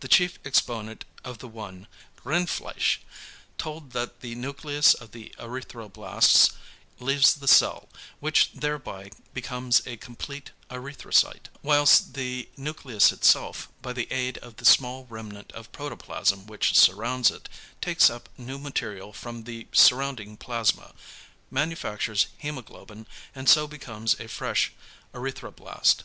[0.00, 1.86] The chief exponent of the one,
[2.24, 2.96] Rindfleisch,
[3.58, 6.50] taught that the nucleus of the erythroblasts
[6.98, 14.12] leaves the cell, which thereby becomes a complete erythrocyte, whilst the nucleus itself, by the
[14.12, 17.48] aid of the small remnant of protoplasm which surrounds it,
[17.80, 20.92] takes up new material from the surrounding plasma,
[21.52, 24.72] manufactures hæmoglobin and so becomes a fresh
[25.14, 26.02] erythroblast.